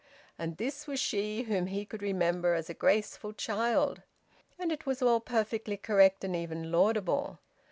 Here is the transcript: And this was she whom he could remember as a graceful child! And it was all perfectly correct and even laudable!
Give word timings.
And 0.39 0.57
this 0.57 0.87
was 0.87 0.99
she 0.99 1.43
whom 1.43 1.67
he 1.67 1.85
could 1.85 2.01
remember 2.01 2.55
as 2.55 2.71
a 2.71 2.73
graceful 2.73 3.33
child! 3.33 4.01
And 4.57 4.71
it 4.71 4.87
was 4.87 4.99
all 5.03 5.19
perfectly 5.19 5.77
correct 5.77 6.23
and 6.23 6.35
even 6.35 6.71
laudable! 6.71 7.37